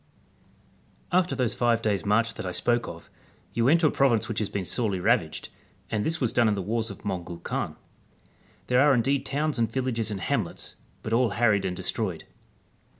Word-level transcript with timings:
After 1.11 1.35
those 1.35 1.61
live 1.61 1.83
days' 1.83 2.07
marcli 2.07 2.33
that 2.37 2.45
I 2.47 2.51
spoke 2.53 2.87
of, 2.87 3.07
you 3.53 3.67
enter 3.67 3.85
a 3.85 3.91
province 3.91 4.27
which 4.27 4.39
has 4.39 4.49
been 4.49 4.65
sorely 4.65 4.99
ravaged; 4.99 5.49
and 5.91 6.03
this 6.03 6.19
was 6.19 6.33
done 6.33 6.47
in 6.47 6.55
the 6.55 6.61
wars 6.63 6.89
of 6.89 7.05
Mongu 7.05 7.39
Kaan. 7.43 7.75
There 8.65 8.81
are 8.81 8.95
indeed 8.95 9.27
towns 9.27 9.59
and 9.59 9.69
\ 9.77 9.77
illages 9.77 10.09
and 10.09 10.21
hamlets, 10.21 10.75
but 11.03 11.13
all 11.13 11.29
harried 11.37 11.65
and 11.65 11.77
destroyed.' 11.77 12.23